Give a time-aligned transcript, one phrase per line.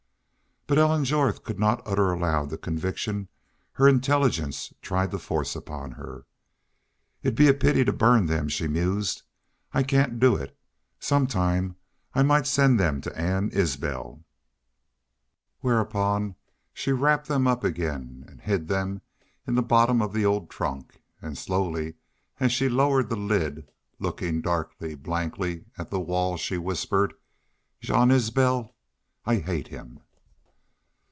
[0.67, 3.27] But Ellen Jorth could not utter aloud the conviction
[3.73, 6.25] her intelligence tried to force upon her.
[7.21, 9.23] "It'd be a pity to burn them," she mused.
[9.73, 10.57] "I cain't do it.
[10.97, 11.75] Sometime
[12.15, 14.23] I might send them to Ann Isbel."
[15.59, 16.35] Whereupon
[16.73, 19.01] she wrapped them up again and hid them
[19.45, 21.95] in the bottom of the old trunk, and slowly,
[22.39, 23.67] as she lowered the lid,
[23.99, 27.13] looking darkly, blankly at the wall, she whispered:
[27.81, 28.73] "Jean Isbel!...
[29.25, 29.99] I hate him!"